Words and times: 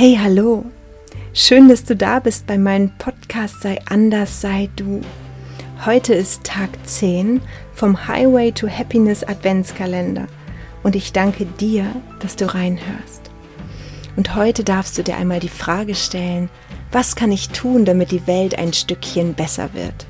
Hey, 0.00 0.16
hallo! 0.16 0.64
Schön, 1.34 1.68
dass 1.68 1.82
du 1.82 1.96
da 1.96 2.20
bist 2.20 2.46
bei 2.46 2.56
meinem 2.56 2.96
Podcast 2.98 3.62
Sei 3.62 3.80
anders, 3.90 4.40
sei 4.40 4.70
du. 4.76 5.00
Heute 5.84 6.14
ist 6.14 6.44
Tag 6.44 6.70
10 6.84 7.40
vom 7.74 8.06
Highway 8.06 8.52
to 8.52 8.68
Happiness 8.68 9.24
Adventskalender 9.24 10.28
und 10.84 10.94
ich 10.94 11.12
danke 11.12 11.46
dir, 11.46 11.84
dass 12.20 12.36
du 12.36 12.44
reinhörst. 12.54 13.22
Und 14.14 14.36
heute 14.36 14.62
darfst 14.62 14.96
du 14.96 15.02
dir 15.02 15.16
einmal 15.16 15.40
die 15.40 15.48
Frage 15.48 15.96
stellen, 15.96 16.48
was 16.92 17.16
kann 17.16 17.32
ich 17.32 17.48
tun, 17.48 17.84
damit 17.84 18.12
die 18.12 18.28
Welt 18.28 18.56
ein 18.56 18.72
Stückchen 18.72 19.34
besser 19.34 19.70
wird? 19.74 20.06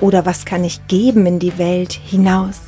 Oder 0.00 0.26
was 0.26 0.44
kann 0.44 0.64
ich 0.64 0.88
geben 0.88 1.24
in 1.26 1.38
die 1.38 1.56
Welt 1.56 1.92
hinaus? 1.92 2.58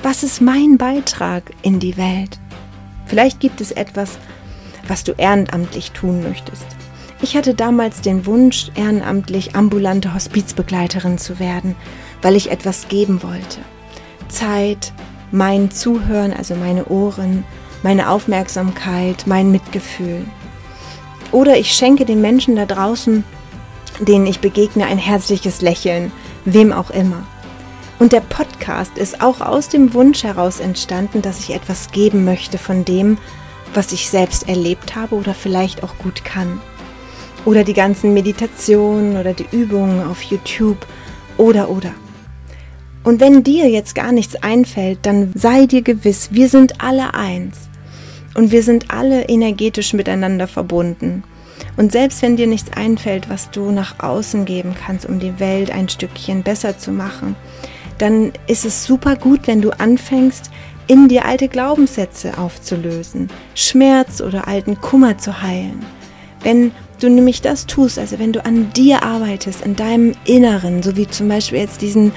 Was 0.00 0.22
ist 0.22 0.40
mein 0.40 0.78
Beitrag 0.78 1.50
in 1.62 1.80
die 1.80 1.96
Welt? 1.96 2.38
Vielleicht 3.06 3.40
gibt 3.40 3.60
es 3.60 3.72
etwas, 3.72 4.20
was 4.88 5.04
du 5.04 5.12
ehrenamtlich 5.12 5.92
tun 5.92 6.22
möchtest. 6.22 6.66
Ich 7.22 7.36
hatte 7.36 7.54
damals 7.54 8.02
den 8.02 8.26
Wunsch, 8.26 8.70
ehrenamtlich 8.74 9.54
ambulante 9.56 10.12
Hospizbegleiterin 10.12 11.18
zu 11.18 11.38
werden, 11.38 11.74
weil 12.20 12.36
ich 12.36 12.50
etwas 12.50 12.88
geben 12.88 13.22
wollte. 13.22 13.60
Zeit, 14.28 14.92
mein 15.30 15.70
Zuhören, 15.70 16.32
also 16.32 16.54
meine 16.54 16.86
Ohren, 16.86 17.44
meine 17.82 18.10
Aufmerksamkeit, 18.10 19.24
mein 19.26 19.50
Mitgefühl. 19.50 20.24
Oder 21.32 21.56
ich 21.58 21.72
schenke 21.72 22.04
den 22.04 22.20
Menschen 22.20 22.56
da 22.56 22.66
draußen, 22.66 23.24
denen 24.00 24.26
ich 24.26 24.40
begegne, 24.40 24.86
ein 24.86 24.98
herzliches 24.98 25.62
Lächeln, 25.62 26.12
wem 26.44 26.72
auch 26.72 26.90
immer. 26.90 27.22
Und 27.98 28.12
der 28.12 28.20
Podcast 28.20 28.98
ist 28.98 29.22
auch 29.22 29.40
aus 29.40 29.68
dem 29.68 29.94
Wunsch 29.94 30.22
heraus 30.22 30.60
entstanden, 30.60 31.22
dass 31.22 31.40
ich 31.40 31.54
etwas 31.54 31.90
geben 31.92 32.24
möchte 32.24 32.58
von 32.58 32.84
dem, 32.84 33.16
was 33.74 33.92
ich 33.92 34.08
selbst 34.08 34.48
erlebt 34.48 34.96
habe 34.96 35.14
oder 35.14 35.34
vielleicht 35.34 35.82
auch 35.82 35.96
gut 35.98 36.24
kann. 36.24 36.60
Oder 37.44 37.64
die 37.64 37.74
ganzen 37.74 38.12
Meditationen 38.12 39.16
oder 39.16 39.32
die 39.32 39.46
Übungen 39.52 40.06
auf 40.06 40.22
YouTube 40.22 40.84
oder 41.36 41.70
oder. 41.70 41.92
Und 43.04 43.20
wenn 43.20 43.44
dir 43.44 43.68
jetzt 43.68 43.94
gar 43.94 44.10
nichts 44.10 44.34
einfällt, 44.34 44.98
dann 45.02 45.30
sei 45.34 45.66
dir 45.66 45.82
gewiss, 45.82 46.30
wir 46.32 46.48
sind 46.48 46.80
alle 46.80 47.14
eins. 47.14 47.68
Und 48.34 48.50
wir 48.50 48.62
sind 48.62 48.90
alle 48.90 49.28
energetisch 49.28 49.92
miteinander 49.92 50.48
verbunden. 50.48 51.22
Und 51.76 51.92
selbst 51.92 52.20
wenn 52.22 52.36
dir 52.36 52.46
nichts 52.46 52.72
einfällt, 52.72 53.30
was 53.30 53.50
du 53.50 53.70
nach 53.70 54.00
außen 54.00 54.44
geben 54.44 54.74
kannst, 54.74 55.06
um 55.06 55.20
die 55.20 55.38
Welt 55.38 55.70
ein 55.70 55.88
Stückchen 55.88 56.42
besser 56.42 56.78
zu 56.78 56.90
machen, 56.90 57.36
dann 57.98 58.32
ist 58.46 58.64
es 58.64 58.84
super 58.84 59.16
gut, 59.16 59.46
wenn 59.46 59.62
du 59.62 59.70
anfängst, 59.70 60.50
in 60.86 61.08
dir 61.08 61.24
alte 61.24 61.48
Glaubenssätze 61.48 62.38
aufzulösen, 62.38 63.28
Schmerz 63.54 64.20
oder 64.20 64.48
alten 64.48 64.80
Kummer 64.80 65.18
zu 65.18 65.42
heilen. 65.42 65.84
Wenn 66.42 66.72
du 67.00 67.08
nämlich 67.08 67.42
das 67.42 67.66
tust, 67.66 67.98
also 67.98 68.18
wenn 68.18 68.32
du 68.32 68.44
an 68.44 68.72
dir 68.72 69.02
arbeitest, 69.02 69.62
in 69.62 69.76
deinem 69.76 70.14
Inneren, 70.24 70.82
so 70.82 70.96
wie 70.96 71.08
zum 71.08 71.28
Beispiel 71.28 71.58
jetzt 71.58 71.82
diesen, 71.82 72.12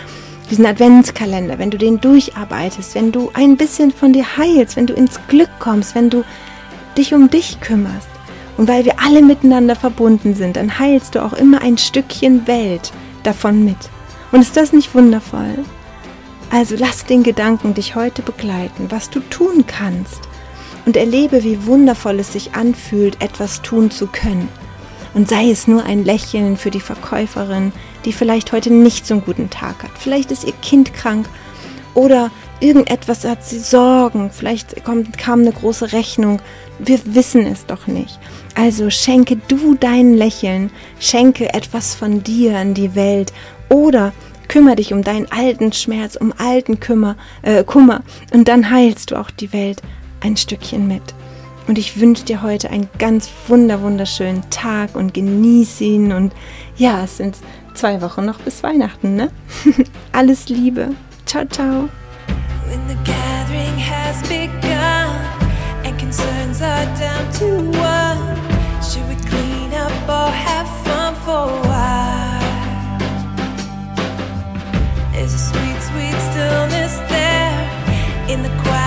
diesen 0.49 0.65
Adventskalender, 0.65 1.57
wenn 1.59 1.71
du 1.71 1.77
den 1.77 1.99
durcharbeitest, 1.99 2.95
wenn 2.95 3.11
du 3.11 3.31
ein 3.33 3.57
bisschen 3.57 3.91
von 3.91 4.13
dir 4.13 4.37
heilst, 4.37 4.75
wenn 4.75 4.87
du 4.87 4.93
ins 4.93 5.19
Glück 5.27 5.49
kommst, 5.59 5.95
wenn 5.95 6.09
du 6.09 6.23
dich 6.97 7.13
um 7.13 7.29
dich 7.29 7.59
kümmerst 7.61 8.09
und 8.57 8.67
weil 8.67 8.85
wir 8.85 8.99
alle 8.99 9.21
miteinander 9.21 9.75
verbunden 9.75 10.35
sind, 10.35 10.57
dann 10.57 10.79
heilst 10.79 11.15
du 11.15 11.23
auch 11.23 11.33
immer 11.33 11.61
ein 11.61 11.77
Stückchen 11.77 12.47
Welt 12.47 12.91
davon 13.23 13.65
mit. 13.65 13.77
Und 14.31 14.41
ist 14.41 14.57
das 14.57 14.73
nicht 14.73 14.93
wundervoll? 14.93 15.65
Also 16.52 16.75
lass 16.78 17.05
den 17.05 17.23
Gedanken 17.23 17.75
dich 17.75 17.95
heute 17.95 18.22
begleiten, 18.23 18.88
was 18.89 19.09
du 19.09 19.19
tun 19.19 19.66
kannst 19.67 20.28
und 20.86 20.97
erlebe, 20.97 21.44
wie 21.44 21.65
wundervoll 21.65 22.20
es 22.20 22.33
sich 22.33 22.55
anfühlt, 22.55 23.21
etwas 23.21 23.61
tun 23.61 23.92
zu 23.92 24.08
können. 24.08 24.49
Und 25.14 25.30
sei 25.30 25.49
es 25.52 25.67
nur 25.67 25.83
ein 25.83 26.04
Lächeln 26.04 26.58
für 26.58 26.71
die 26.71 26.80
Verkäuferin, 26.80 27.71
die 28.05 28.14
vielleicht 28.14 28.52
heute 28.52 28.71
nicht 28.71 29.05
so 29.05 29.15
einen 29.15 29.26
guten 29.26 29.49
Tag 29.49 29.83
hat. 29.83 29.92
Vielleicht 29.98 30.32
ist 30.32 30.43
ihr 30.43 30.54
Kind 30.54 30.93
krank 30.93 31.27
oder 31.93 32.32
irgendetwas 32.59 33.26
hat 33.26 33.43
sie 33.43 33.59
Sorgen. 33.59 34.32
Vielleicht 34.32 34.83
kommt, 34.83 35.17
kam 35.17 35.42
eine 35.42 35.52
große 35.52 35.92
Rechnung. 35.92 36.42
Wir 36.80 36.99
wissen 37.05 37.45
es 37.45 37.65
doch 37.65 37.88
nicht. 37.88 38.20
Also 38.55 38.89
schenke 38.89 39.38
du 39.48 39.76
dein 39.76 40.14
Lächeln, 40.14 40.71
schenke 40.99 41.54
etwas 41.54 41.95
von 41.95 42.23
dir 42.23 42.59
in 42.59 42.73
die 42.73 42.95
Welt 42.95 43.33
oder 43.70 44.14
Kümmer 44.49 44.76
dich 44.76 44.92
um 44.92 45.04
deinen 45.04 45.32
alten 45.32 45.71
Schmerz, 45.71 46.17
um 46.17 46.33
alten 46.37 46.82
Kümmer, 46.82 47.15
äh, 47.43 47.64
Kummer 47.64 48.02
und 48.33 48.49
dann 48.49 48.70
heilst 48.70 49.11
du 49.11 49.15
auch 49.15 49.32
die 49.32 49.54
Welt 49.54 49.82
ein 50.20 50.36
Stückchen 50.36 50.87
mit. 50.87 51.14
Und 51.67 51.77
ich 51.77 51.99
wünsche 52.02 52.26
dir 52.26 52.42
heute 52.42 52.71
einen 52.71 52.89
ganz 52.98 53.30
wunder 53.48 53.82
wunderschönen 53.83 54.42
Tag 54.49 54.95
und 54.95 55.14
genieß 55.14 55.82
ihn. 55.82 56.11
Und 56.11 56.33
ja, 56.77 57.04
es 57.04 57.17
sind 57.17 57.38
zwei 57.76 58.02
Wochen 58.02 58.26
noch 58.26 58.39
bis 58.39 58.64
Weihnachten, 58.64 59.15
ne? 59.15 59.30
Alles 60.11 60.49
Liebe. 60.49 60.95
Ciao, 61.27 61.45
ciao. 61.45 61.88
When 62.67 62.82
the 62.88 62.95
gathering 63.05 63.77
has 63.77 64.20
begun 64.27 65.15
and 65.86 65.98
concerns 65.99 66.59
are 66.61 66.86
down 66.98 67.32
to 67.33 67.80
one, 67.80 67.89
in 78.29 78.43
the 78.43 78.49
quiet 78.61 78.78